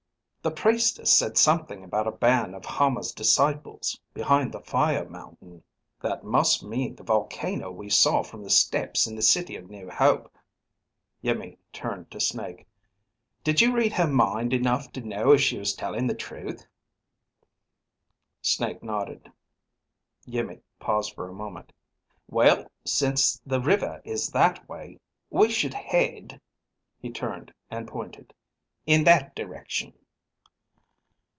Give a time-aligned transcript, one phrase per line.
[0.43, 5.63] "The Priestess said something about a band of Hama's disciples behind the fire mountain.
[6.01, 9.87] That must mean the volcano we saw from the steps in the City of New
[9.91, 10.35] Hope."
[11.23, 12.65] Iimmi turned to Snake.
[13.43, 16.65] "Did you read her mind enough to know if she was telling the truth?"
[18.41, 19.31] Snake nodded.
[20.27, 21.71] Iimmi paused for a moment.
[22.27, 26.41] "Well, since the river is that way, we should head,"
[26.99, 28.33] he turned and pointed,"...
[28.87, 29.93] in that direction."